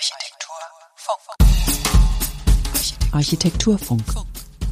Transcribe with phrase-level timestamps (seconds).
[0.00, 1.36] Architekturfunk.
[3.12, 4.02] Architekturfunk,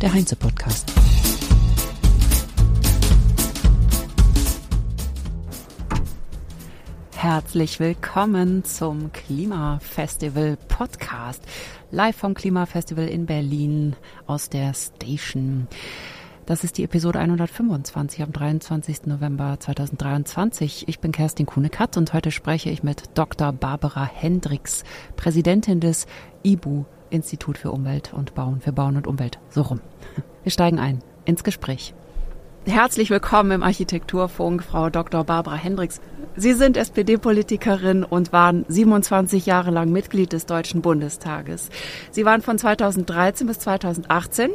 [0.00, 0.90] der Heinze-Podcast.
[7.14, 11.42] Herzlich willkommen zum Klimafestival Podcast.
[11.90, 15.68] Live vom Klimafestival in Berlin aus der Station.
[16.48, 19.04] Das ist die Episode 125 am 23.
[19.04, 20.88] November 2023.
[20.88, 23.52] Ich bin Kerstin Kuhne-Katz und heute spreche ich mit Dr.
[23.52, 24.82] Barbara Hendricks,
[25.14, 26.06] Präsidentin des
[26.42, 29.38] IBU, Institut für Umwelt und Bauen, für Bauen und Umwelt.
[29.50, 29.82] So rum.
[30.42, 31.92] Wir steigen ein ins Gespräch.
[32.64, 35.24] Herzlich willkommen im Architekturfunk, Frau Dr.
[35.24, 36.00] Barbara Hendricks.
[36.40, 41.68] Sie sind SPD-Politikerin und waren 27 Jahre lang Mitglied des Deutschen Bundestages.
[42.12, 44.52] Sie waren von 2013 bis 2018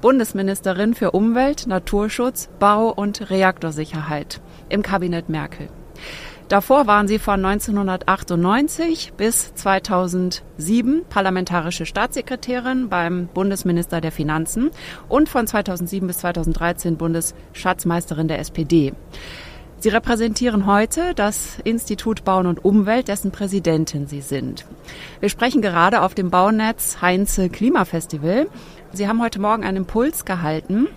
[0.00, 4.40] Bundesministerin für Umwelt, Naturschutz, Bau und Reaktorsicherheit
[4.70, 5.68] im Kabinett Merkel.
[6.48, 14.70] Davor waren sie von 1998 bis 2007 parlamentarische Staatssekretärin beim Bundesminister der Finanzen
[15.10, 18.94] und von 2007 bis 2013 Bundesschatzmeisterin der SPD.
[19.78, 24.64] Sie repräsentieren heute das Institut Bauen und Umwelt, dessen Präsidentin Sie sind.
[25.20, 28.46] Wir sprechen gerade auf dem Baunetz Heinze Klimafestival.
[28.92, 30.88] Sie haben heute Morgen einen Impuls gehalten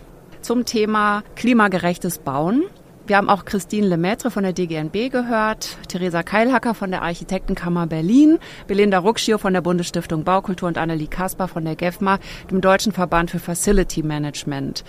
[0.41, 2.63] zum Thema klimagerechtes Bauen.
[3.05, 8.37] Wir haben auch Christine Lemaitre von der DGNB gehört, Theresa Keilhacker von der Architektenkammer Berlin,
[8.67, 12.19] Belinda Ruckschio von der Bundesstiftung Baukultur und Annelie Kasper von der GEFMA,
[12.51, 14.83] dem Deutschen Verband für Facility Management.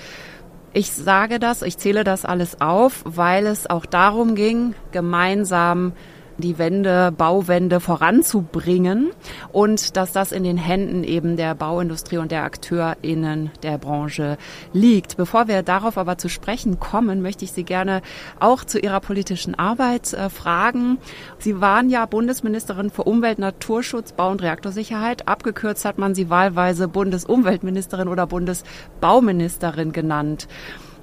[0.73, 5.93] Ich sage das, ich zähle das alles auf, weil es auch darum ging, gemeinsam
[6.41, 9.11] die Wende, Bauwende voranzubringen
[9.53, 14.39] und dass das in den Händen eben der Bauindustrie und der AkteurInnen der Branche
[14.73, 15.17] liegt.
[15.17, 18.03] Bevor wir darauf aber zu sprechen kommen, möchte ich Sie gerne
[18.39, 20.99] auch zu Ihrer politischen Arbeit äh, fragen.
[21.39, 25.29] Sie waren ja Bundesministerin für Umwelt, Naturschutz, Bau und Reaktorsicherheit.
[25.29, 30.49] Abgekürzt hat man sie wahlweise Bundesumweltministerin oder Bundesbauministerin genannt.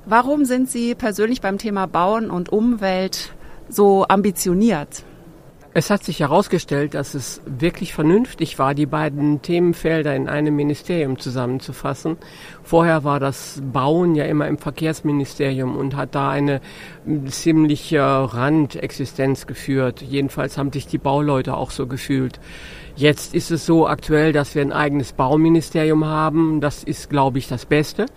[0.06, 3.34] Warum sind Sie persönlich beim Thema Bauen und Umwelt
[3.68, 5.04] so ambitioniert?
[5.74, 11.20] Es hat sich herausgestellt, dass es wirklich vernünftig war, die beiden Themenfelder in einem Ministerium
[11.20, 12.18] zusammenzufassen.
[12.64, 16.62] Vorher war das Bauen ja immer im Verkehrsministerium und hat da eine
[17.28, 20.02] ziemliche Randexistenz geführt.
[20.02, 22.40] Jedenfalls haben sich die Bauleute auch so gefühlt.
[22.96, 26.62] Jetzt ist es so aktuell, dass wir ein eigenes Bauministerium haben.
[26.62, 28.08] Das ist, glaube ich, das Beste.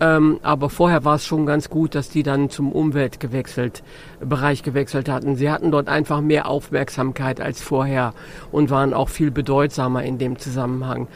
[0.00, 3.82] Ähm, aber vorher war es schon ganz gut, dass die dann zum Umwelt gewechselt,
[4.20, 5.36] Bereich gewechselt hatten.
[5.36, 8.14] Sie hatten dort einfach mehr Aufmerksamkeit als vorher
[8.52, 11.08] und waren auch viel bedeutsamer in dem Zusammenhang.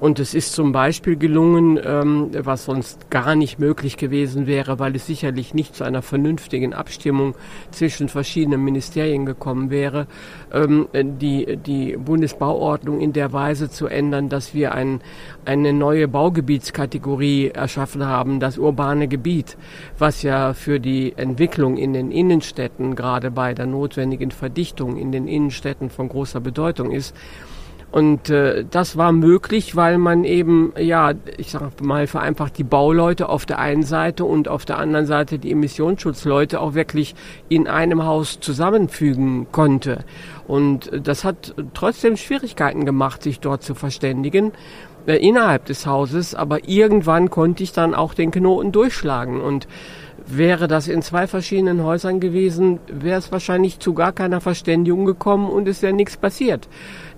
[0.00, 4.96] Und es ist zum Beispiel gelungen, ähm, was sonst gar nicht möglich gewesen wäre, weil
[4.96, 7.34] es sicherlich nicht zu einer vernünftigen Abstimmung
[7.70, 10.06] zwischen verschiedenen Ministerien gekommen wäre,
[10.54, 15.02] ähm, die, die Bundesbauordnung in der Weise zu ändern, dass wir ein,
[15.44, 19.58] eine neue Baugebietskategorie erschaffen haben, das urbane Gebiet,
[19.98, 25.28] was ja für die Entwicklung in den Innenstädten, gerade bei der notwendigen Verdichtung in den
[25.28, 27.14] Innenstädten von großer Bedeutung ist.
[27.92, 33.28] Und äh, das war möglich, weil man eben, ja, ich sag mal vereinfacht, die Bauleute
[33.28, 37.16] auf der einen Seite und auf der anderen Seite die Emissionsschutzleute auch wirklich
[37.48, 40.04] in einem Haus zusammenfügen konnte.
[40.46, 44.52] Und das hat trotzdem Schwierigkeiten gemacht, sich dort zu verständigen
[45.06, 46.36] äh, innerhalb des Hauses.
[46.36, 49.66] Aber irgendwann konnte ich dann auch den Knoten durchschlagen und
[50.26, 55.48] Wäre das in zwei verschiedenen Häusern gewesen, wäre es wahrscheinlich zu gar keiner Verständigung gekommen
[55.48, 56.68] und es wäre nichts passiert.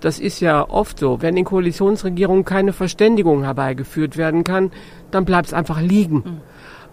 [0.00, 1.20] Das ist ja oft so.
[1.20, 4.70] Wenn in Koalitionsregierungen keine Verständigung herbeigeführt werden kann,
[5.10, 6.16] dann bleibt es einfach liegen.
[6.16, 6.40] Mhm.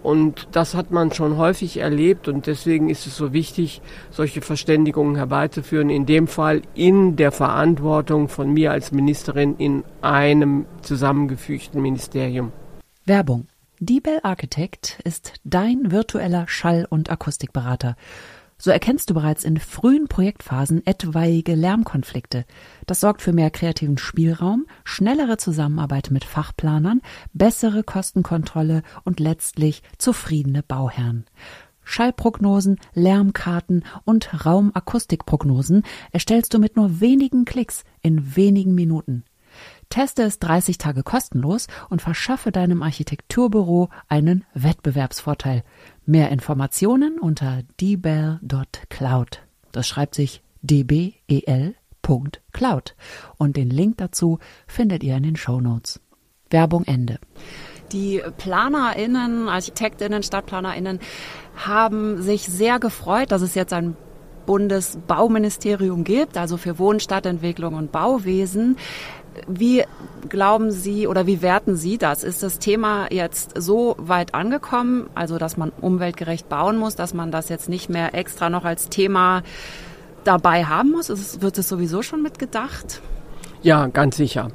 [0.02, 5.16] Und das hat man schon häufig erlebt und deswegen ist es so wichtig, solche Verständigungen
[5.16, 5.90] herbeizuführen.
[5.90, 12.52] In dem Fall in der Verantwortung von mir als Ministerin in einem zusammengefügten Ministerium.
[13.04, 13.46] Werbung
[13.82, 17.96] die Bell Architect ist dein virtueller Schall- und Akustikberater.
[18.58, 22.44] So erkennst du bereits in frühen Projektphasen etwaige Lärmkonflikte.
[22.86, 27.00] Das sorgt für mehr kreativen Spielraum, schnellere Zusammenarbeit mit Fachplanern,
[27.32, 31.24] bessere Kostenkontrolle und letztlich zufriedene Bauherren.
[31.82, 39.24] Schallprognosen, Lärmkarten und Raumakustikprognosen erstellst du mit nur wenigen Klicks in wenigen Minuten.
[39.90, 45.64] Teste es 30 Tage kostenlos und verschaffe deinem Architekturbüro einen Wettbewerbsvorteil.
[46.06, 49.42] Mehr Informationen unter dbel.cloud.
[49.72, 51.74] Das schreibt sich dbel.cloud
[53.36, 54.38] und den Link dazu
[54.68, 56.00] findet ihr in den Show Notes.
[56.50, 57.18] Werbung Ende.
[57.90, 61.00] Die PlanerInnen, ArchitektInnen, StadtplanerInnen
[61.56, 63.96] haben sich sehr gefreut, dass es jetzt ein
[64.46, 68.76] Bundesbauministerium gibt, also für Wohn, Stadtentwicklung und Bauwesen.
[69.46, 69.84] Wie
[70.28, 72.24] glauben Sie oder wie werten Sie das?
[72.24, 77.30] Ist das Thema jetzt so weit angekommen, also dass man umweltgerecht bauen muss, dass man
[77.30, 79.42] das jetzt nicht mehr extra noch als Thema
[80.24, 81.10] dabei haben muss?
[81.10, 83.00] Ist, wird es sowieso schon mitgedacht?
[83.62, 84.50] Ja, ganz sicher.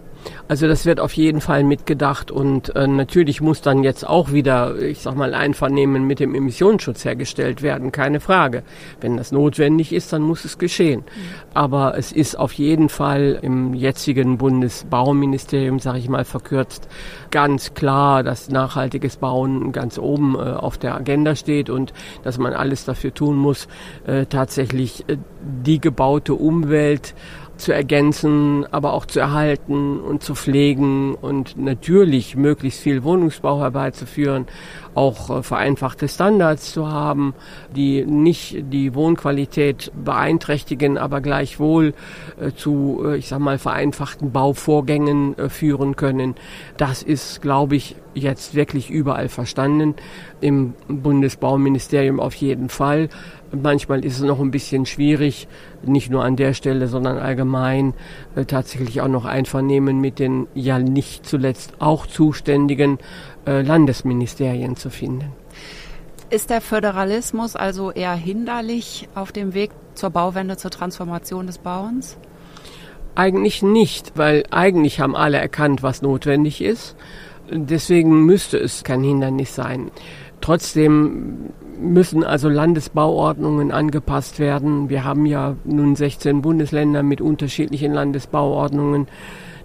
[0.47, 4.79] Also das wird auf jeden Fall mitgedacht und äh, natürlich muss dann jetzt auch wieder,
[4.79, 8.63] ich sag mal, Einvernehmen mit dem Emissionsschutz hergestellt werden, keine Frage.
[9.01, 11.03] Wenn das notwendig ist, dann muss es geschehen.
[11.53, 16.87] Aber es ist auf jeden Fall im jetzigen Bundesbauministerium, sage ich mal verkürzt,
[17.31, 21.93] ganz klar, dass nachhaltiges Bauen ganz oben äh, auf der Agenda steht und
[22.23, 23.67] dass man alles dafür tun muss,
[24.05, 25.17] äh, tatsächlich äh,
[25.65, 27.13] die gebaute Umwelt
[27.57, 34.47] zu ergänzen, aber auch zu erhalten und zu pflegen und natürlich möglichst viel Wohnungsbau herbeizuführen,
[34.93, 37.33] auch äh, vereinfachte Standards zu haben,
[37.75, 41.93] die nicht die Wohnqualität beeinträchtigen, aber gleichwohl
[42.39, 46.35] äh, zu, äh, ich sag mal, vereinfachten Bauvorgängen führen können.
[46.77, 49.95] Das ist, glaube ich, jetzt wirklich überall verstanden.
[50.41, 53.09] Im Bundesbauministerium auf jeden Fall.
[53.61, 55.47] Manchmal ist es noch ein bisschen schwierig,
[55.83, 57.93] nicht nur an der Stelle, sondern allgemein
[58.35, 62.99] äh, tatsächlich auch noch Einvernehmen mit den ja nicht zuletzt auch zuständigen
[63.45, 65.31] äh, Landesministerien zu finden.
[66.29, 72.17] Ist der Föderalismus also eher hinderlich auf dem Weg zur Bauwende, zur Transformation des Bauens?
[73.13, 76.95] Eigentlich nicht, weil eigentlich haben alle erkannt, was notwendig ist.
[77.49, 79.91] Deswegen müsste es kein Hindernis sein.
[80.41, 84.89] Trotzdem müssen also Landesbauordnungen angepasst werden.
[84.89, 89.07] Wir haben ja nun 16 Bundesländer mit unterschiedlichen Landesbauordnungen.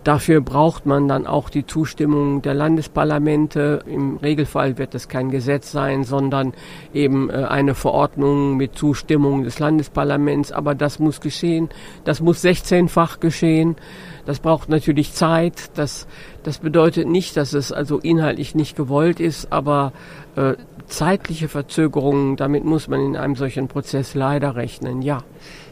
[0.03, 3.85] Dafür braucht man dann auch die Zustimmung der Landesparlamente.
[3.87, 6.55] Im Regelfall wird es kein Gesetz sein, sondern
[6.95, 10.53] eben äh, eine Verordnung mit Zustimmung des Landesparlaments.
[10.53, 11.69] Aber das muss geschehen.
[12.05, 13.77] Das muss 16-fach geschehen.
[14.25, 15.71] Das braucht natürlich Zeit.
[15.75, 16.07] Das,
[16.45, 19.93] das bedeutet nicht, dass es also inhaltlich nicht gewollt ist, aber
[20.35, 20.55] äh,
[20.91, 25.23] zeitliche Verzögerungen, damit muss man in einem solchen Prozess leider rechnen, ja.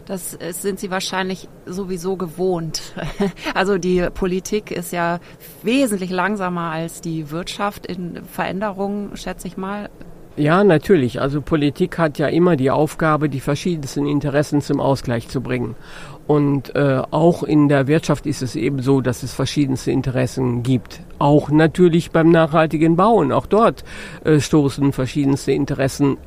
[0.07, 2.95] Das sind Sie wahrscheinlich sowieso gewohnt.
[3.55, 5.19] Also die Politik ist ja
[5.63, 9.91] wesentlich langsamer als die Wirtschaft in Veränderungen, schätze ich mal.
[10.39, 11.21] Ja, natürlich.
[11.21, 15.75] Also Politik hat ja immer die Aufgabe, die verschiedensten Interessen zum Ausgleich zu bringen.
[16.29, 21.01] Und äh, auch in der Wirtschaft ist es eben so, dass es verschiedenste Interessen gibt.
[21.19, 23.33] Auch natürlich beim nachhaltigen Bauen.
[23.33, 23.83] Auch dort
[24.23, 26.19] äh, stoßen verschiedenste Interessen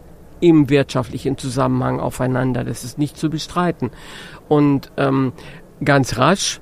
[0.41, 2.65] im wirtschaftlichen Zusammenhang aufeinander.
[2.65, 3.91] Das ist nicht zu bestreiten.
[4.49, 5.31] Und ähm,
[5.85, 6.59] ganz rasch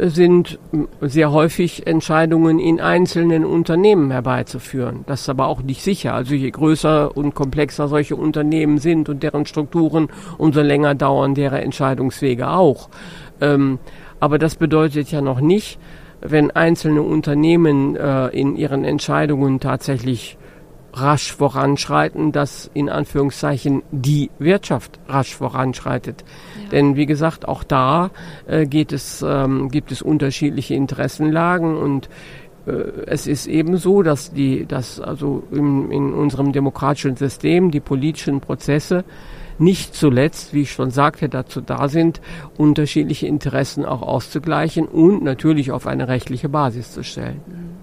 [0.00, 0.58] sind
[1.00, 5.04] sehr häufig Entscheidungen in einzelnen Unternehmen herbeizuführen.
[5.06, 6.14] Das ist aber auch nicht sicher.
[6.14, 10.08] Also je größer und komplexer solche Unternehmen sind und deren Strukturen,
[10.38, 12.88] umso länger dauern deren Entscheidungswege auch.
[13.40, 13.80] Ähm,
[14.20, 15.78] aber das bedeutet ja noch nicht,
[16.20, 20.38] wenn einzelne Unternehmen äh, in ihren Entscheidungen tatsächlich
[20.92, 26.24] rasch voranschreiten, dass in Anführungszeichen die Wirtschaft rasch voranschreitet.
[26.64, 26.70] Ja.
[26.70, 28.10] Denn wie gesagt, auch da
[28.46, 32.08] äh, geht es, ähm, gibt es unterschiedliche Interessenlagen und
[32.66, 32.72] äh,
[33.06, 38.40] es ist eben so, dass die, dass also in, in unserem demokratischen System die politischen
[38.40, 39.04] Prozesse
[39.58, 42.20] nicht zuletzt, wie ich schon sagte, dazu da sind,
[42.56, 47.40] unterschiedliche Interessen auch auszugleichen und natürlich auf eine rechtliche Basis zu stellen.
[47.46, 47.77] Mhm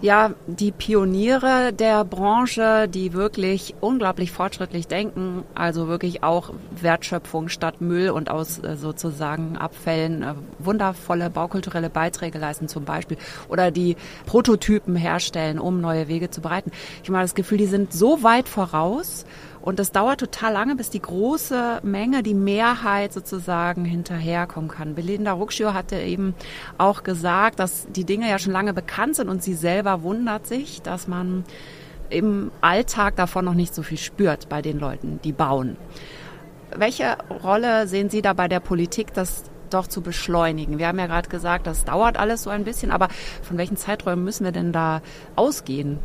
[0.00, 7.80] ja, die Pioniere der Branche, die wirklich unglaublich fortschrittlich denken, also wirklich auch Wertschöpfung statt
[7.80, 13.16] Müll und aus äh, sozusagen Abfällen äh, wundervolle baukulturelle Beiträge leisten zum Beispiel
[13.48, 16.70] oder die Prototypen herstellen, um neue Wege zu bereiten.
[17.02, 19.24] Ich habe mal das Gefühl, die sind so weit voraus
[19.68, 24.94] und das dauert total lange, bis die große Menge, die Mehrheit sozusagen hinterherkommen kann.
[24.94, 26.34] Belinda Ruckschür hatte eben
[26.78, 30.80] auch gesagt, dass die Dinge ja schon lange bekannt sind und sie selber wundert sich,
[30.80, 31.44] dass man
[32.08, 35.76] im Alltag davon noch nicht so viel spürt bei den Leuten, die bauen.
[36.74, 40.78] Welche Rolle sehen Sie da bei der Politik, das doch zu beschleunigen?
[40.78, 43.08] Wir haben ja gerade gesagt, das dauert alles so ein bisschen, aber
[43.42, 45.02] von welchen Zeiträumen müssen wir denn da
[45.36, 45.98] ausgehen?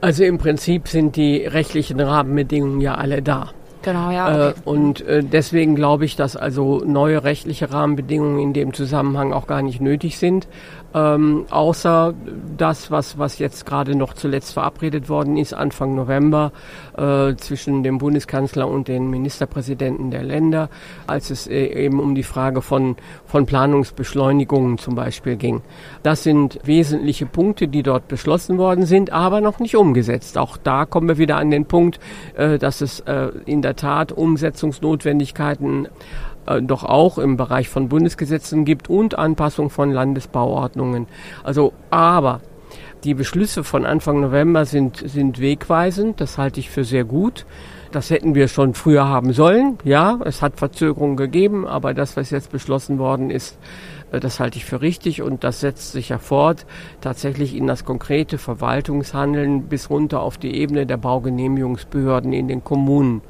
[0.00, 3.50] Also im Prinzip sind die rechtlichen Rahmenbedingungen ja alle da.
[3.82, 4.48] Genau, ja.
[4.48, 4.60] Äh, okay.
[4.64, 9.62] und äh, deswegen glaube ich, dass also neue rechtliche Rahmenbedingungen in dem Zusammenhang auch gar
[9.62, 10.48] nicht nötig sind.
[10.94, 12.14] Ähm, außer
[12.56, 16.50] das, was, was jetzt gerade noch zuletzt verabredet worden ist, Anfang November,
[16.96, 20.70] äh, zwischen dem Bundeskanzler und den Ministerpräsidenten der Länder,
[21.06, 25.60] als es äh, eben um die Frage von, von Planungsbeschleunigungen zum Beispiel ging.
[26.02, 30.38] Das sind wesentliche Punkte, die dort beschlossen worden sind, aber noch nicht umgesetzt.
[30.38, 32.00] Auch da kommen wir wieder an den Punkt,
[32.34, 35.88] äh, dass es äh, in der Tat Umsetzungsnotwendigkeiten
[36.48, 41.06] äh, doch auch im Bereich von Bundesgesetzen gibt und Anpassung von Landesbauordnungen.
[41.44, 42.40] Also, aber
[43.04, 46.20] die Beschlüsse von Anfang November sind, sind wegweisend.
[46.20, 47.46] Das halte ich für sehr gut.
[47.92, 49.78] Das hätten wir schon früher haben sollen.
[49.84, 53.56] Ja, es hat Verzögerungen gegeben, aber das, was jetzt beschlossen worden ist,
[54.10, 56.66] äh, das halte ich für richtig und das setzt sich ja fort
[57.00, 63.22] tatsächlich in das konkrete Verwaltungshandeln bis runter auf die Ebene der Baugenehmigungsbehörden in den Kommunen.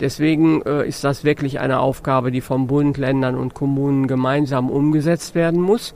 [0.00, 5.34] Deswegen äh, ist das wirklich eine Aufgabe, die vom Bund, Ländern und Kommunen gemeinsam umgesetzt
[5.34, 5.94] werden muss.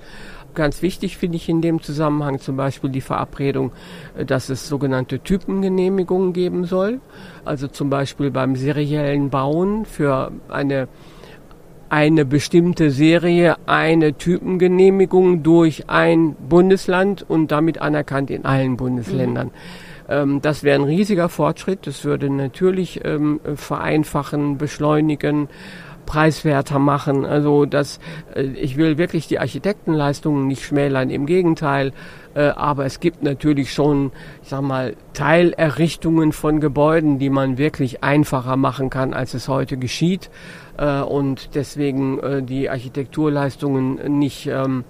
[0.55, 3.73] Ganz wichtig finde ich in dem Zusammenhang zum Beispiel die Verabredung,
[4.17, 7.01] äh, dass es sogenannte Typengenehmigungen geben soll.
[7.45, 10.89] Also zum Beispiel beim seriellen Bauen für eine
[11.89, 19.49] eine bestimmte Serie eine Typengenehmigung durch ein Bundesland und damit anerkannt in allen Bundesländern.
[19.49, 19.86] Mhm.
[20.09, 21.87] Das wäre ein riesiger Fortschritt.
[21.87, 25.49] Das würde natürlich ähm, vereinfachen, beschleunigen,
[26.07, 27.27] preiswerter machen.
[27.27, 28.01] Also das,
[28.35, 31.93] äh, ich will wirklich die Architektenleistungen nicht schmälern, im Gegenteil.
[32.35, 38.03] Äh, aber es gibt natürlich schon, ich sag mal, Teilerrichtungen von Gebäuden, die man wirklich
[38.03, 40.31] einfacher machen kann, als es heute geschieht.
[40.79, 44.85] Äh, und deswegen die Architekturleistungen nicht ähm,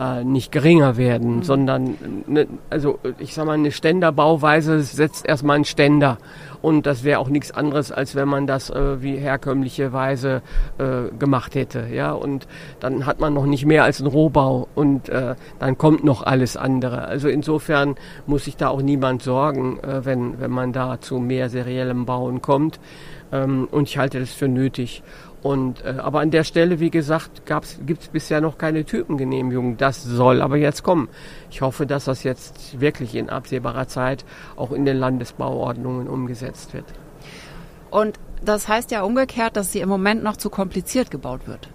[0.00, 1.42] äh, nicht geringer werden, mhm.
[1.42, 1.94] sondern
[2.26, 6.18] ne, also ich sag mal, eine Ständerbauweise setzt erstmal einen Ständer
[6.62, 10.42] und das wäre auch nichts anderes, als wenn man das äh, wie herkömmliche Weise
[10.78, 11.86] äh, gemacht hätte.
[11.92, 12.46] Ja, und
[12.80, 16.56] dann hat man noch nicht mehr als einen Rohbau und äh, dann kommt noch alles
[16.56, 17.02] andere.
[17.02, 17.94] Also insofern
[18.26, 22.42] muss sich da auch niemand sorgen, äh, wenn, wenn man da zu mehr seriellem Bauen
[22.42, 22.80] kommt.
[23.32, 25.02] Ähm, und ich halte das für nötig.
[25.46, 27.42] Und, äh, aber an der Stelle, wie gesagt,
[27.86, 29.76] gibt es bisher noch keine Typengenehmigung.
[29.76, 31.08] Das soll aber jetzt kommen.
[31.52, 34.24] Ich hoffe, dass das jetzt wirklich in absehbarer Zeit
[34.56, 36.86] auch in den Landesbauordnungen umgesetzt wird.
[37.92, 41.68] Und das heißt ja umgekehrt, dass sie im Moment noch zu kompliziert gebaut wird.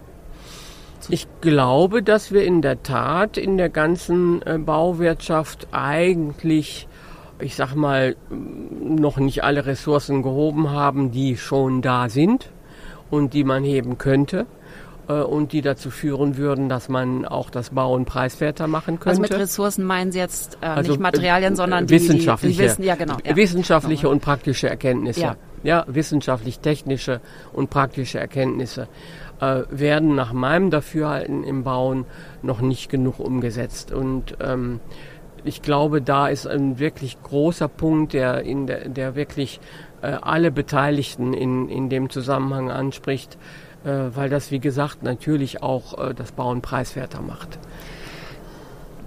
[1.08, 6.90] Ich glaube, dass wir in der Tat in der ganzen äh, Bauwirtschaft eigentlich
[7.40, 12.51] ich sag mal, noch nicht alle Ressourcen gehoben haben, die schon da sind
[13.12, 14.48] und die man heben könnte
[15.08, 19.10] äh, und die dazu führen würden, dass man auch das Bauen preiswerter machen könnte.
[19.10, 22.58] Also mit Ressourcen meinen Sie jetzt äh, also, nicht Materialien, äh, sondern die, wissenschaftliche, die,
[22.58, 23.36] die Wissen, ja, genau, ja.
[23.36, 25.22] wissenschaftliche und praktische Erkenntnisse.
[25.22, 27.22] Ja, ja wissenschaftlich-technische
[27.53, 28.88] und praktische Erkenntnisse
[29.39, 32.06] äh, werden nach meinem Dafürhalten im Bauen
[32.41, 34.80] noch nicht genug umgesetzt und ähm,
[35.44, 40.51] ich glaube, da ist ein wirklich großer Punkt, der, in der, der wirklich äh, alle
[40.51, 43.38] Beteiligten in, in dem Zusammenhang anspricht,
[43.84, 47.60] äh, weil das, wie gesagt, natürlich auch äh, das Bauen preiswerter macht.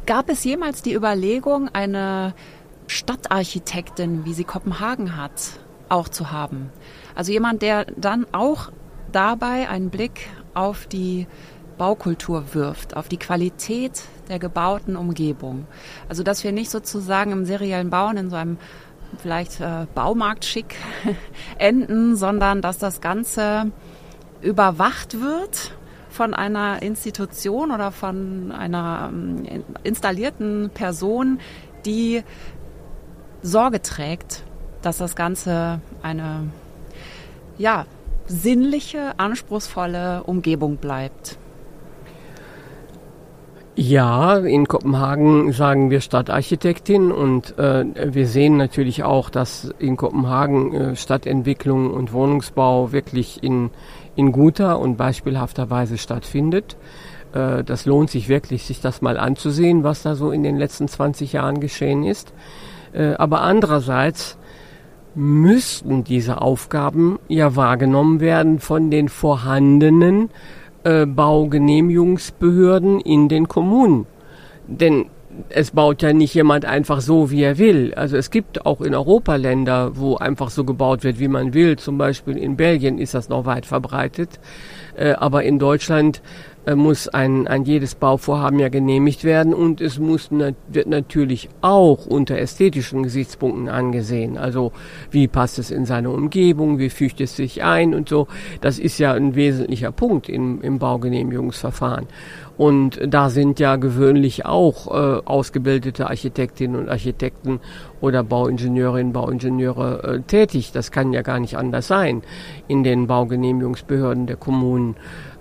[0.07, 2.35] Gab es jemals die Überlegung, eine
[2.87, 5.59] Stadtarchitektin, wie sie Kopenhagen hat,
[5.89, 6.71] auch zu haben?
[7.15, 8.71] Also jemand, der dann auch
[9.13, 11.27] dabei einen Blick auf die
[11.79, 15.67] Baukultur wirft, auf die Qualität der gebauten Umgebung.
[16.09, 18.59] Also dass wir nicht sozusagen im seriellen Bauen in so einem
[19.21, 20.77] vielleicht äh, Baumarktschick
[21.59, 23.71] enden, sondern dass das Ganze
[24.41, 25.73] überwacht wird
[26.11, 31.41] von einer Institution oder von einer ähm, installierten Person,
[31.85, 32.23] die
[33.43, 34.45] Sorge trägt,
[34.83, 36.49] dass das Ganze eine
[37.59, 37.87] ja,
[38.27, 41.39] sinnliche, anspruchsvolle Umgebung bleibt.
[43.77, 50.73] Ja, in Kopenhagen sagen wir Stadtarchitektin und äh, wir sehen natürlich auch, dass in Kopenhagen
[50.73, 53.71] äh, Stadtentwicklung und Wohnungsbau wirklich in,
[54.15, 56.77] in guter und beispielhafter Weise stattfindet.
[57.33, 60.87] Äh, das lohnt sich wirklich, sich das mal anzusehen, was da so in den letzten
[60.87, 62.33] 20 Jahren geschehen ist.
[62.93, 64.39] Äh, aber andererseits
[65.17, 70.31] müssten diese Aufgaben ja wahrgenommen werden von den vorhandenen
[70.85, 74.07] äh, Baugenehmigungsbehörden in den Kommunen.
[74.67, 75.07] Denn
[75.49, 77.93] es baut ja nicht jemand einfach so, wie er will.
[77.95, 81.77] Also es gibt auch in Europa Länder, wo einfach so gebaut wird, wie man will.
[81.77, 84.39] Zum Beispiel in Belgien ist das noch weit verbreitet.
[84.97, 86.23] Äh, aber in Deutschland
[86.75, 92.39] muss ein, ein jedes Bauvorhaben ja genehmigt werden und es muss wird natürlich auch unter
[92.39, 94.39] ästhetischen Gesichtspunkten angesehen.
[94.39, 94.73] Also
[95.11, 98.29] wie passt es in seine Umgebung, wie fügt es sich ein und so.
[98.61, 102.07] Das ist ja ein wesentlicher Punkt im, im Baugenehmigungsverfahren.
[102.57, 107.59] Und da sind ja gewöhnlich auch äh, ausgebildete Architektinnen und Architekten
[108.01, 110.71] oder Bauingenieurinnen, Bauingenieure äh, tätig.
[110.73, 112.23] Das kann ja gar nicht anders sein
[112.69, 114.95] in den Baugenehmigungsbehörden der Kommunen.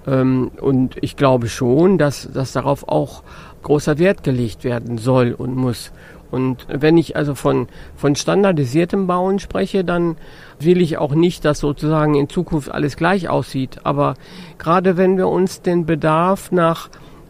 [0.07, 3.23] Ähm, und ich glaube schon, dass, dass darauf auch
[3.63, 5.91] großer Wert gelegt werden soll und muss.
[6.33, 10.17] Und wenn ich also von, von standardisiertem Bauen spreche, dann
[10.59, 13.81] will ich auch nicht, dass sozusagen in Zukunft alles gleich aussieht.
[13.83, 14.15] Aber
[14.57, 16.89] gerade wenn wir uns den Bedarf nach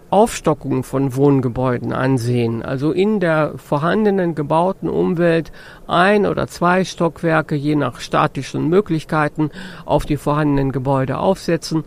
[0.09, 5.51] Aufstockung von Wohngebäuden ansehen, also in der vorhandenen gebauten Umwelt
[5.85, 9.49] ein oder zwei Stockwerke je nach statischen Möglichkeiten
[9.85, 11.83] auf die vorhandenen Gebäude aufsetzen,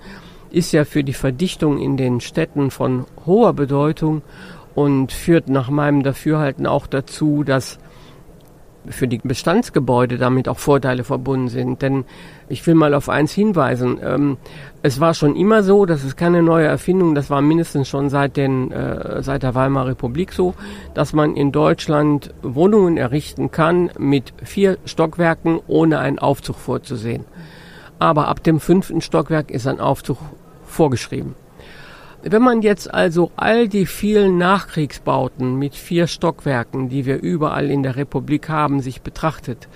[0.50, 4.22] ist ja für die Verdichtung in den Städten von hoher Bedeutung
[4.74, 7.78] und führt nach meinem Dafürhalten auch dazu, dass
[8.88, 11.82] für die Bestandsgebäude damit auch Vorteile verbunden sind.
[11.82, 12.04] Denn
[12.48, 13.98] ich will mal auf eins hinweisen.
[14.02, 14.36] Ähm,
[14.82, 18.36] es war schon immer so, das ist keine neue Erfindung, das war mindestens schon seit,
[18.36, 20.54] den, äh, seit der Weimarer Republik so,
[20.94, 27.24] dass man in Deutschland Wohnungen errichten kann mit vier Stockwerken, ohne einen Aufzug vorzusehen.
[27.98, 30.18] Aber ab dem fünften Stockwerk ist ein Aufzug
[30.64, 31.34] vorgeschrieben.
[32.22, 37.82] Wenn man jetzt also all die vielen Nachkriegsbauten mit vier Stockwerken, die wir überall in
[37.82, 39.68] der Republik haben, sich betrachtet,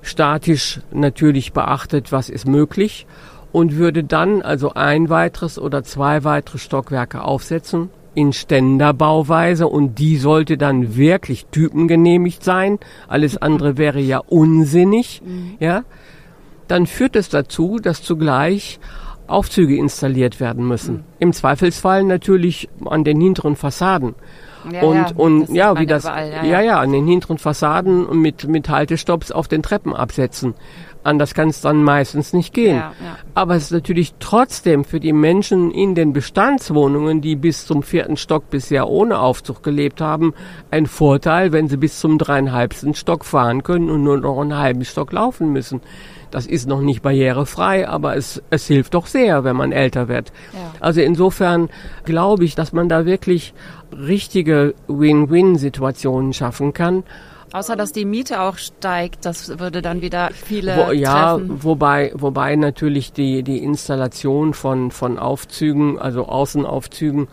[0.00, 3.06] statisch natürlich beachtet, was ist möglich
[3.52, 10.16] und würde dann also ein weiteres oder zwei weitere Stockwerke aufsetzen in Ständerbauweise und die
[10.16, 12.78] sollte dann wirklich typengenehmigt sein.
[13.08, 15.56] Alles andere wäre ja unsinnig, mhm.
[15.60, 15.84] ja.
[16.68, 18.78] Dann führt es dazu, dass zugleich
[19.26, 20.96] Aufzüge installiert werden müssen.
[20.96, 21.04] Mhm.
[21.18, 24.14] Im Zweifelsfall natürlich an den hinteren Fassaden.
[24.70, 28.18] Ja, und ja, und ja, wie das überall, ja, ja, ja, an den hinteren Fassaden
[28.20, 30.54] mit mit Haltestopps auf den Treppen absetzen.
[31.02, 32.76] Anders kann es dann meistens nicht gehen.
[32.76, 33.18] Ja, ja.
[33.34, 38.16] Aber es ist natürlich trotzdem für die Menschen in den Bestandswohnungen, die bis zum vierten
[38.16, 40.32] Stock bisher ohne Aufzug gelebt haben,
[40.70, 44.84] ein Vorteil, wenn sie bis zum dreieinhalbsten Stock fahren können und nur noch einen halben
[44.86, 45.82] Stock laufen müssen.
[46.34, 50.32] Das ist noch nicht barrierefrei, aber es, es hilft doch sehr, wenn man älter wird.
[50.52, 50.72] Ja.
[50.80, 51.70] Also insofern
[52.04, 53.54] glaube ich, dass man da wirklich
[53.92, 57.04] richtige Win-Win-Situationen schaffen kann.
[57.52, 61.62] Außer dass die Miete auch steigt, das würde dann wieder viele Wo, ja, treffen.
[61.62, 67.28] wobei wobei natürlich die die Installation von von Aufzügen, also Außenaufzügen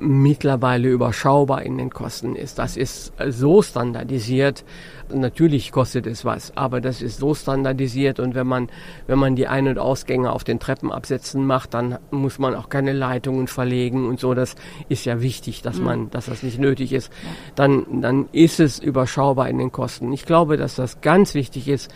[0.00, 2.58] mittlerweile überschaubar in den Kosten ist.
[2.58, 4.64] Das ist so standardisiert.
[5.12, 8.70] Natürlich kostet es was, aber das ist so standardisiert und wenn man,
[9.06, 12.92] wenn man die Ein- und Ausgänge auf den Treppenabsätzen macht, dann muss man auch keine
[12.92, 14.34] Leitungen verlegen und so.
[14.34, 14.54] Das
[14.88, 17.12] ist ja wichtig, dass man, dass das nicht nötig ist.
[17.54, 20.12] Dann, dann ist es überschaubar in den Kosten.
[20.12, 21.90] Ich glaube, dass das ganz wichtig ist,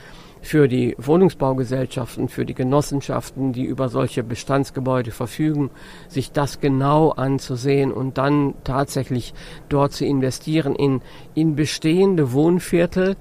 [0.45, 5.71] für die Wohnungsbaugesellschaften, für die Genossenschaften, die über solche Bestandsgebäude verfügen,
[6.09, 9.33] sich das genau anzusehen und dann tatsächlich
[9.71, 11.01] dort zu investieren in,
[11.35, 13.17] in bestehende Wohnviertel,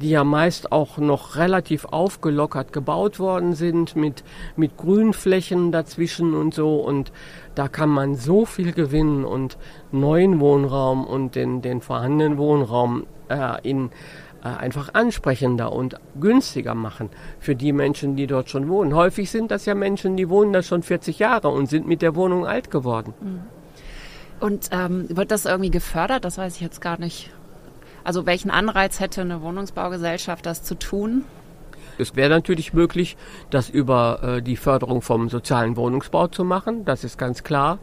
[0.00, 4.22] die ja meist auch noch relativ aufgelockert gebaut worden sind mit,
[4.54, 6.76] mit Grünflächen dazwischen und so.
[6.76, 7.10] Und
[7.56, 9.58] da kann man so viel gewinnen und
[9.90, 13.90] neuen Wohnraum und den, den vorhandenen Wohnraum äh, in
[14.46, 18.94] einfach ansprechender und günstiger machen für die Menschen, die dort schon wohnen.
[18.94, 22.14] Häufig sind das ja Menschen, die wohnen da schon 40 Jahre und sind mit der
[22.14, 23.14] Wohnung alt geworden.
[23.20, 23.40] Mhm.
[24.40, 26.24] Und ähm, wird das irgendwie gefördert?
[26.24, 27.30] Das weiß ich jetzt gar nicht.
[28.04, 31.24] Also welchen Anreiz hätte eine Wohnungsbaugesellschaft, das zu tun?
[31.98, 33.16] Es wäre natürlich möglich,
[33.50, 37.80] das über äh, die Förderung vom sozialen Wohnungsbau zu machen, das ist ganz klar.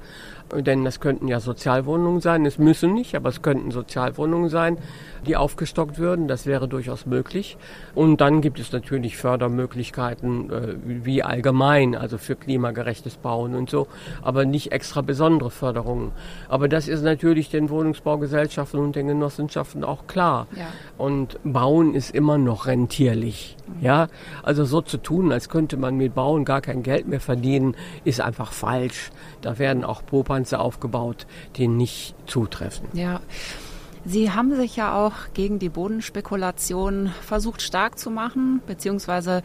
[0.54, 4.78] Denn das könnten ja Sozialwohnungen sein, es müssen nicht, aber es könnten Sozialwohnungen sein
[5.26, 6.28] die aufgestockt würden.
[6.28, 7.58] Das wäre durchaus möglich.
[7.94, 13.88] Und dann gibt es natürlich Fördermöglichkeiten äh, wie allgemein, also für klimagerechtes Bauen und so,
[14.22, 16.12] aber nicht extra besondere Förderungen.
[16.48, 20.48] Aber das ist natürlich den Wohnungsbaugesellschaften und den Genossenschaften auch klar.
[20.56, 20.68] Ja.
[20.98, 23.58] Und Bauen ist immer noch rentierlich.
[23.68, 23.86] Mhm.
[23.86, 24.08] Ja,
[24.44, 28.22] also so zu tun, als könnte man mit Bauen gar kein Geld mehr verdienen, ist
[28.22, 29.12] einfach falsch.
[29.42, 30.02] Da werden auch
[30.36, 32.90] Popanze aufgebaut, die nicht zutreffen.
[32.94, 33.22] Ja.
[34.04, 39.42] Sie haben sich ja auch gegen die Bodenspekulation versucht stark zu machen, beziehungsweise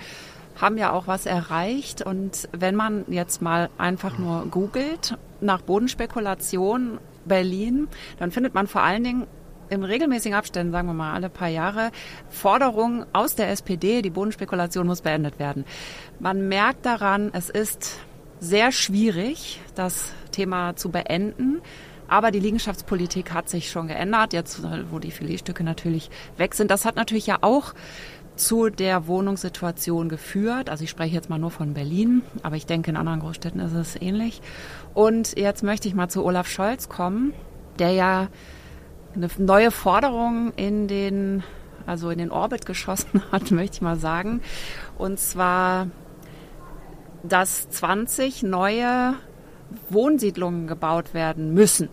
[0.60, 2.02] haben ja auch was erreicht.
[2.02, 7.86] Und wenn man jetzt mal einfach nur googelt nach Bodenspekulation Berlin,
[8.18, 9.26] dann findet man vor allen Dingen
[9.70, 11.92] in regelmäßigen Abständen, sagen wir mal alle paar Jahre,
[12.28, 15.64] Forderungen aus der SPD, die Bodenspekulation muss beendet werden.
[16.18, 17.96] Man merkt daran, es ist
[18.40, 21.60] sehr schwierig, das Thema zu beenden.
[22.08, 26.70] Aber die Liegenschaftspolitik hat sich schon geändert, jetzt wo die Filetstücke natürlich weg sind.
[26.70, 27.72] Das hat natürlich ja auch
[28.34, 30.70] zu der Wohnungssituation geführt.
[30.70, 33.74] Also ich spreche jetzt mal nur von Berlin, aber ich denke, in anderen Großstädten ist
[33.74, 34.40] es ähnlich.
[34.94, 37.32] Und jetzt möchte ich mal zu Olaf Scholz kommen,
[37.78, 38.28] der ja
[39.14, 41.42] eine neue Forderung in den,
[41.86, 44.40] also in den Orbit geschossen hat, möchte ich mal sagen.
[44.96, 45.88] Und zwar,
[47.22, 49.14] dass 20 neue
[49.88, 51.88] Wohnsiedlungen gebaut werden müssen.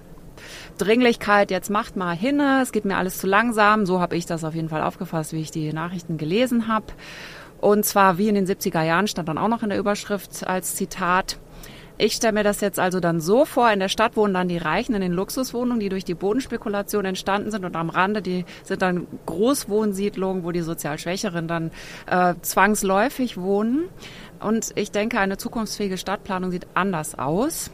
[0.77, 3.85] Dringlichkeit, jetzt macht mal hinne, es geht mir alles zu langsam.
[3.85, 6.85] So habe ich das auf jeden Fall aufgefasst, wie ich die Nachrichten gelesen habe.
[7.59, 10.75] Und zwar wie in den 70er Jahren stand dann auch noch in der Überschrift als
[10.75, 11.39] Zitat.
[11.99, 14.59] Ich stelle mir das jetzt also dann so vor, in der Stadt wohnen dann die
[14.59, 18.83] Reichen in den Luxuswohnungen, die durch die Bodenspekulation entstanden sind und am Rande, die sind
[18.83, 21.71] dann Großwohnsiedlungen, wo die sozial Schwächeren dann
[22.05, 23.85] äh, zwangsläufig wohnen.
[24.39, 27.71] Und ich denke, eine zukunftsfähige Stadtplanung sieht anders aus.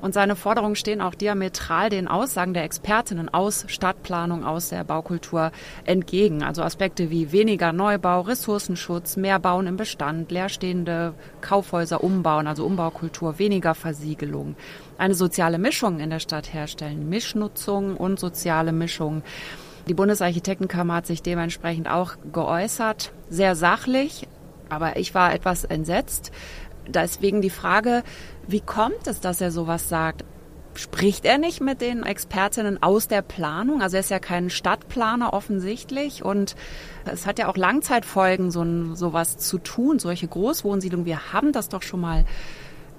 [0.00, 5.50] Und seine Forderungen stehen auch diametral den Aussagen der Expertinnen aus Stadtplanung, aus der Baukultur
[5.84, 6.42] entgegen.
[6.42, 13.38] Also Aspekte wie weniger Neubau, Ressourcenschutz, mehr Bauen im Bestand, leerstehende Kaufhäuser umbauen, also Umbaukultur,
[13.38, 14.56] weniger Versiegelung.
[14.98, 19.22] Eine soziale Mischung in der Stadt herstellen, Mischnutzung und soziale Mischung.
[19.88, 24.26] Die Bundesarchitektenkammer hat sich dementsprechend auch geäußert, sehr sachlich,
[24.68, 26.32] aber ich war etwas entsetzt.
[26.86, 28.02] Deswegen die Frage,
[28.46, 30.24] wie kommt es, dass er sowas sagt?
[30.76, 33.80] Spricht er nicht mit den Expertinnen aus der Planung?
[33.80, 36.56] Also er ist ja kein Stadtplaner offensichtlich und
[37.04, 41.06] es hat ja auch Langzeitfolgen, so sowas zu tun, solche Großwohnsiedlungen.
[41.06, 42.24] Wir haben das doch schon mal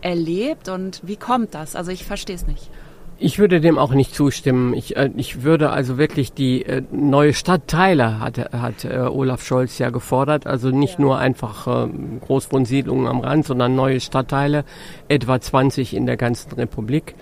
[0.01, 1.75] erlebt und wie kommt das?
[1.75, 2.69] Also ich verstehe es nicht.
[3.17, 4.73] Ich würde dem auch nicht zustimmen.
[4.73, 9.77] Ich, äh, ich würde also wirklich die äh, neue Stadtteile hat, hat äh, Olaf Scholz
[9.77, 10.47] ja gefordert.
[10.47, 11.01] Also nicht ja.
[11.01, 11.89] nur einfach äh,
[12.25, 14.65] Großwohnsiedlungen am Rand, sondern neue Stadtteile,
[15.07, 17.15] etwa 20 in der ganzen Republik.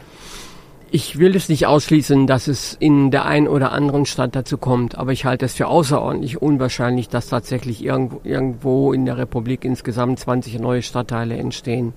[0.89, 4.95] Ich will es nicht ausschließen, dass es in der einen oder anderen Stadt dazu kommt,
[4.95, 10.19] aber ich halte es für außerordentlich unwahrscheinlich, dass tatsächlich irgendwo, irgendwo in der Republik insgesamt
[10.19, 11.93] 20 neue Stadtteile entstehen.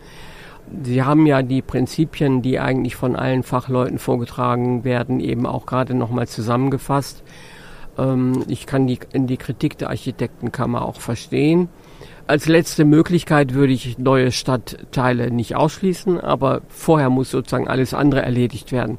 [0.83, 5.95] Sie haben ja die Prinzipien, die eigentlich von allen Fachleuten vorgetragen werden, eben auch gerade
[5.95, 7.23] nochmal zusammengefasst.
[7.99, 11.69] Ähm, ich kann die, die Kritik der Architektenkammer auch verstehen.
[12.27, 18.23] Als letzte Möglichkeit würde ich neue Stadtteile nicht ausschließen, aber vorher muss sozusagen alles andere
[18.23, 18.99] erledigt werden.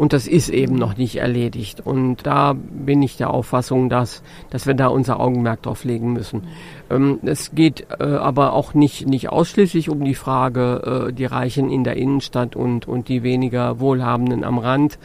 [0.00, 1.82] Und das ist eben noch nicht erledigt.
[1.84, 6.44] Und da bin ich der Auffassung, dass, dass wir da unser Augenmerk drauf legen müssen.
[6.88, 11.70] Ähm, es geht äh, aber auch nicht, nicht ausschließlich um die Frage, äh, die Reichen
[11.70, 14.98] in der Innenstadt und, und die weniger Wohlhabenden am Rand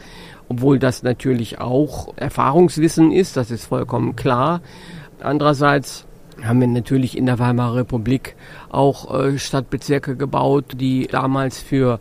[0.48, 4.60] obwohl das natürlich auch Erfahrungswissen ist, das ist vollkommen klar.
[5.20, 6.06] Andererseits
[6.42, 8.36] haben wir natürlich in der Weimarer Republik
[8.70, 11.98] auch äh, Stadtbezirke gebaut, die damals für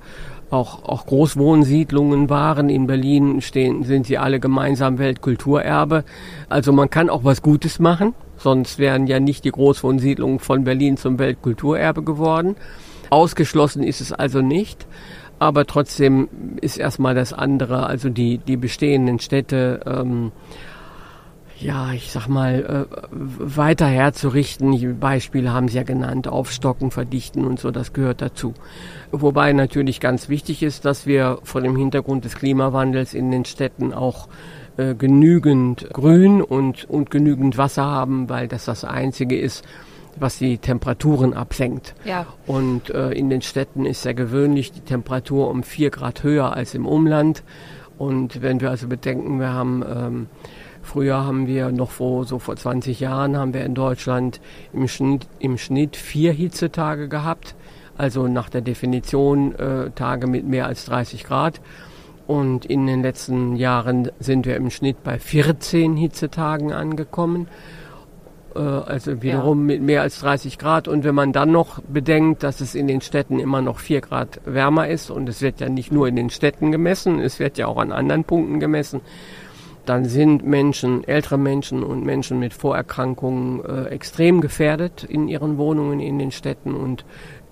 [0.55, 2.69] auch, auch Großwohnsiedlungen waren.
[2.69, 6.03] In Berlin stehen, sind sie alle gemeinsam Weltkulturerbe.
[6.49, 10.97] Also man kann auch was Gutes machen, sonst wären ja nicht die Großwohnsiedlungen von Berlin
[10.97, 12.55] zum Weltkulturerbe geworden.
[13.09, 14.87] Ausgeschlossen ist es also nicht.
[15.37, 16.29] Aber trotzdem
[16.61, 20.31] ist erstmal das andere, also die, die bestehenden Städte, ähm,
[21.59, 24.99] ja, ich sag mal, äh, weiter herzurichten.
[24.99, 28.53] Beispiele haben Sie ja genannt, aufstocken, verdichten und so, das gehört dazu.
[29.11, 33.93] Wobei natürlich ganz wichtig ist, dass wir vor dem Hintergrund des Klimawandels in den Städten
[33.93, 34.27] auch
[34.77, 39.63] äh, genügend Grün und, und genügend Wasser haben, weil das das Einzige ist,
[40.17, 41.95] was die Temperaturen absenkt.
[42.03, 42.25] Ja.
[42.45, 46.73] Und äh, in den Städten ist ja gewöhnlich die Temperatur um vier Grad höher als
[46.73, 47.43] im Umland.
[47.97, 50.27] Und wenn wir also bedenken, wir haben ähm,
[50.85, 54.39] Früher haben wir noch vor, so vor 20 Jahren haben wir in Deutschland
[54.71, 57.55] im Schnitt, im Schnitt vier Hitzetage gehabt.
[57.97, 61.59] Also nach der Definition äh, Tage mit mehr als 30 Grad.
[62.27, 67.47] Und in den letzten Jahren sind wir im Schnitt bei 14 Hitzetagen angekommen.
[68.55, 69.75] Äh, also wiederum ja.
[69.75, 70.87] mit mehr als 30 Grad.
[70.87, 74.39] Und wenn man dann noch bedenkt, dass es in den Städten immer noch 4 Grad
[74.45, 77.65] wärmer ist und es wird ja nicht nur in den Städten gemessen, es wird ja
[77.65, 79.01] auch an anderen Punkten gemessen,
[79.85, 85.99] dann sind Menschen, ältere Menschen und Menschen mit Vorerkrankungen äh, extrem gefährdet in ihren Wohnungen
[85.99, 87.05] in den Städten und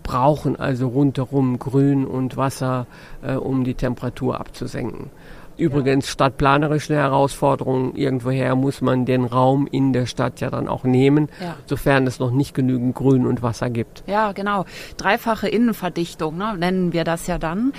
[0.03, 2.87] brauchen also rundherum Grün und Wasser,
[3.21, 5.09] äh, um die Temperatur abzusenken.
[5.55, 7.95] Übrigens stadtplanerisch eine Herausforderung.
[7.95, 11.55] Irgendwoher muss man den Raum in der Stadt ja dann auch nehmen, ja.
[11.67, 14.03] sofern es noch nicht genügend Grün und Wasser gibt.
[14.07, 14.65] Ja, genau.
[14.97, 17.73] Dreifache Innenverdichtung ne, nennen wir das ja dann.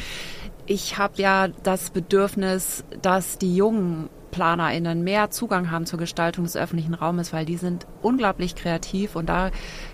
[0.67, 6.57] Ich habe ja das Bedürfnis, dass die jungen PlanerInnen mehr Zugang haben zur Gestaltung des
[6.57, 9.53] öffentlichen Raumes, weil die sind unglaublich kreativ und da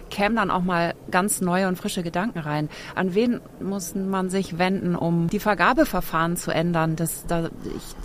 [0.09, 2.71] kämen dann auch mal ganz neue und frische Gedanken rein.
[2.95, 6.97] An wen muss man sich wenden, um die Vergabeverfahren zu ändern?
[6.97, 7.51] Das, da,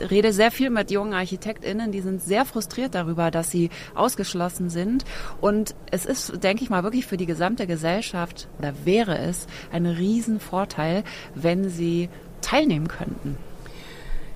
[0.02, 4.69] ich rede sehr viel mit jungen ArchitektInnen, die sind sehr frustriert darüber, dass sie ausgeschlossen
[4.69, 5.06] sind.
[5.39, 9.86] Und es ist, denke ich mal, wirklich für die gesamte Gesellschaft, oder wäre es ein
[9.86, 12.10] Riesenvorteil, wenn sie
[12.41, 13.38] teilnehmen könnten.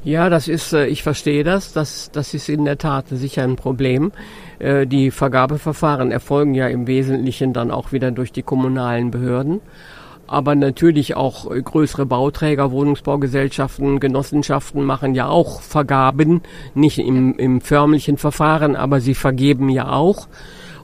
[0.03, 1.73] Ja, das ist, äh, ich verstehe das.
[1.73, 4.11] Das, das ist in der Tat sicher ein Problem.
[4.59, 9.59] Äh, die Vergabeverfahren erfolgen ja im Wesentlichen dann auch wieder durch die kommunalen Behörden.
[10.25, 16.41] Aber natürlich auch größere Bauträger, Wohnungsbaugesellschaften, Genossenschaften machen ja auch Vergaben,
[16.75, 20.27] nicht im, im förmlichen Verfahren, aber sie vergeben ja auch.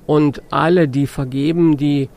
[0.08, 2.10] Und alle, die vergeben, die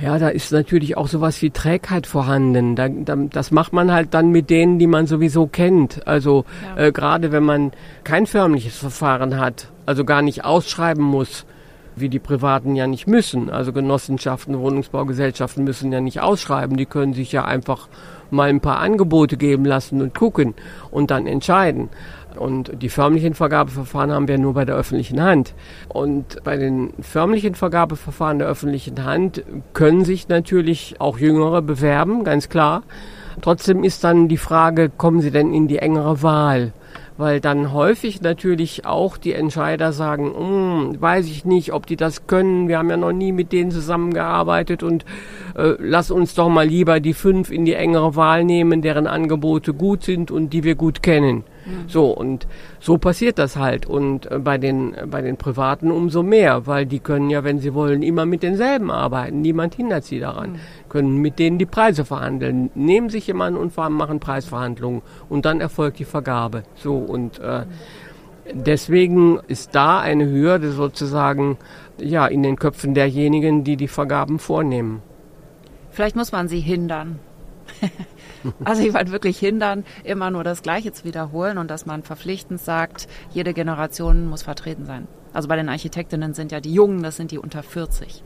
[0.00, 2.74] ja, da ist natürlich auch sowas wie Trägheit vorhanden.
[2.74, 6.06] Da, da, das macht man halt dann mit denen, die man sowieso kennt.
[6.06, 6.44] Also
[6.76, 6.86] ja.
[6.86, 11.46] äh, gerade wenn man kein förmliches Verfahren hat, also gar nicht ausschreiben muss,
[11.96, 13.50] wie die Privaten ja nicht müssen.
[13.50, 16.76] Also Genossenschaften, Wohnungsbaugesellschaften müssen ja nicht ausschreiben.
[16.76, 17.88] Die können sich ja einfach
[18.30, 20.54] mal ein paar Angebote geben lassen und gucken
[20.90, 21.88] und dann entscheiden.
[22.36, 25.54] Und die förmlichen Vergabeverfahren haben wir nur bei der öffentlichen Hand.
[25.88, 32.48] Und bei den förmlichen Vergabeverfahren der öffentlichen Hand können sich natürlich auch Jüngere bewerben, ganz
[32.48, 32.82] klar.
[33.40, 36.72] Trotzdem ist dann die Frage, kommen sie denn in die engere Wahl?
[37.16, 42.26] weil dann häufig natürlich auch die Entscheider sagen, hm, weiß ich nicht, ob die das
[42.26, 45.04] können, wir haben ja noch nie mit denen zusammengearbeitet und
[45.54, 49.74] äh, lass uns doch mal lieber die fünf in die engere Wahl nehmen, deren Angebote
[49.74, 51.44] gut sind und die wir gut kennen.
[51.64, 51.88] Mhm.
[51.88, 52.46] So, und
[52.80, 53.86] so passiert das halt.
[53.86, 57.74] Und äh, bei den, bei den Privaten umso mehr, weil die können ja, wenn sie
[57.74, 59.40] wollen, immer mit denselben arbeiten.
[59.40, 60.52] Niemand hindert sie daran.
[60.52, 60.88] Mhm.
[60.88, 62.70] Können mit denen die Preise verhandeln.
[62.74, 65.02] Nehmen sich jemanden und machen Preisverhandlungen.
[65.28, 66.62] Und dann erfolgt die Vergabe.
[66.76, 67.64] So, und äh,
[68.52, 71.58] deswegen ist da eine Hürde sozusagen,
[71.98, 75.02] ja, in den Köpfen derjenigen, die die Vergaben vornehmen.
[75.90, 77.20] Vielleicht muss man sie hindern.
[78.64, 82.60] Also ich wollte wirklich hindern, immer nur das Gleiche zu wiederholen und dass man verpflichtend
[82.60, 85.06] sagt, jede Generation muss vertreten sein.
[85.32, 88.22] Also bei den Architektinnen sind ja die Jungen, das sind die unter 40.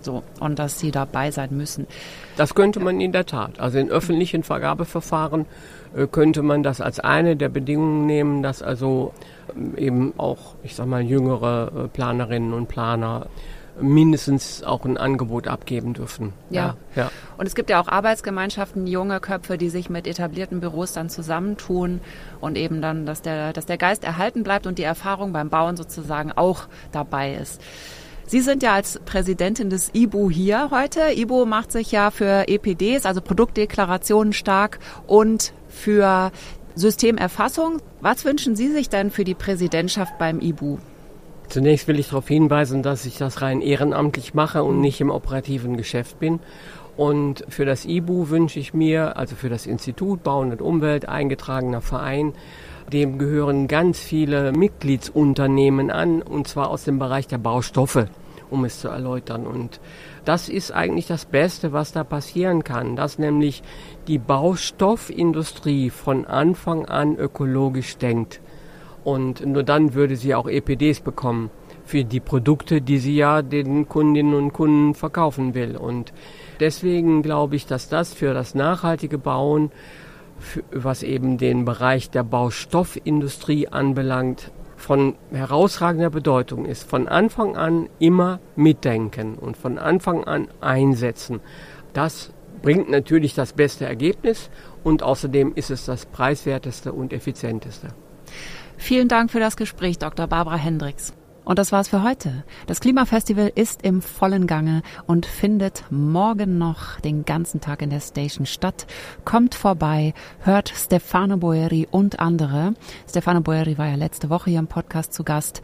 [0.00, 1.86] So, und dass sie dabei sein müssen.
[2.36, 3.58] Das könnte man in der Tat.
[3.58, 5.46] Also in öffentlichen Vergabeverfahren
[5.96, 9.12] äh, könnte man das als eine der Bedingungen nehmen, dass also
[9.56, 13.26] ähm, eben auch, ich sag mal, jüngere äh, Planerinnen und Planer
[13.80, 16.32] mindestens auch ein Angebot abgeben dürfen.
[16.50, 16.76] Ja.
[16.94, 17.02] ja.
[17.02, 17.10] ja.
[17.36, 22.00] Und es gibt ja auch Arbeitsgemeinschaften, junge Köpfe, die sich mit etablierten Büros dann zusammentun
[22.40, 25.76] und eben dann, dass der, dass der Geist erhalten bleibt und die Erfahrung beim Bauen
[25.76, 27.60] sozusagen auch dabei ist.
[28.28, 31.12] Sie sind ja als Präsidentin des IBU hier heute.
[31.14, 36.32] IBU macht sich ja für EPDs, also Produktdeklarationen stark und für
[36.74, 37.80] Systemerfassung.
[38.00, 40.78] Was wünschen Sie sich denn für die Präsidentschaft beim IBU?
[41.48, 45.76] Zunächst will ich darauf hinweisen, dass ich das rein ehrenamtlich mache und nicht im operativen
[45.76, 46.40] Geschäft bin.
[46.96, 51.82] Und für das IBU wünsche ich mir, also für das Institut Bauen und Umwelt, eingetragener
[51.82, 52.32] Verein,
[52.92, 58.06] dem gehören ganz viele Mitgliedsunternehmen an, und zwar aus dem Bereich der Baustoffe,
[58.48, 59.46] um es zu erläutern.
[59.46, 59.80] Und
[60.24, 63.62] das ist eigentlich das Beste, was da passieren kann, dass nämlich
[64.06, 68.40] die Baustoffindustrie von Anfang an ökologisch denkt.
[69.06, 71.50] Und nur dann würde sie auch EPDs bekommen
[71.84, 75.76] für die Produkte, die sie ja den Kundinnen und Kunden verkaufen will.
[75.76, 76.12] Und
[76.58, 79.70] deswegen glaube ich, dass das für das nachhaltige Bauen,
[80.72, 86.82] was eben den Bereich der Baustoffindustrie anbelangt, von herausragender Bedeutung ist.
[86.82, 91.38] Von Anfang an immer mitdenken und von Anfang an einsetzen.
[91.92, 94.50] Das bringt natürlich das beste Ergebnis
[94.82, 97.90] und außerdem ist es das preiswerteste und effizienteste.
[98.76, 100.26] Vielen Dank für das Gespräch, Dr.
[100.26, 101.12] Barbara Hendricks.
[101.46, 102.42] Und das war's für heute.
[102.66, 108.00] Das Klimafestival ist im vollen Gange und findet morgen noch den ganzen Tag in der
[108.00, 108.88] Station statt.
[109.24, 112.74] Kommt vorbei, hört Stefano Boeri und andere.
[113.08, 115.62] Stefano Boeri war ja letzte Woche hier im Podcast zu Gast.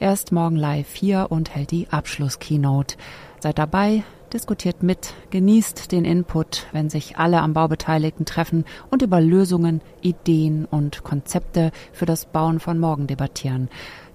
[0.00, 2.96] Er ist morgen live hier und hält die Abschlusskeynote.
[3.40, 9.02] Seid dabei, diskutiert mit, genießt den Input, wenn sich alle am Bau Beteiligten treffen und
[9.02, 13.68] über Lösungen, Ideen und Konzepte für das Bauen von morgen debattieren.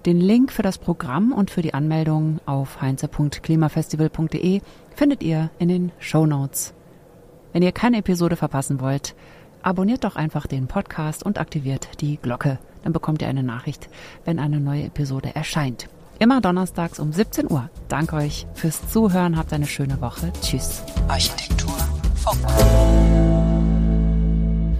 [0.06, 4.60] Den Link für das Programm und für die Anmeldung auf heinze.klimafestival.de
[4.94, 6.74] findet ihr in den Show Notes.
[7.52, 9.14] Wenn ihr keine Episode verpassen wollt,
[9.62, 12.58] abonniert doch einfach den Podcast und aktiviert die Glocke.
[12.84, 13.88] Dann bekommt ihr eine Nachricht,
[14.24, 15.88] wenn eine neue Episode erscheint.
[16.20, 17.70] Immer donnerstags um 17 Uhr.
[17.88, 19.36] Danke euch fürs Zuhören.
[19.36, 20.32] Habt eine schöne Woche.
[20.42, 20.82] Tschüss.
[21.06, 21.76] Architektur
[22.16, 22.38] Funk.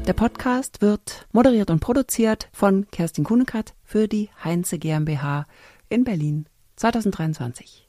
[0.06, 5.46] Der Podcast wird moderiert und produziert von Kerstin Kunekat für die Heinze GmbH
[5.88, 6.46] in Berlin
[6.76, 7.87] 2023.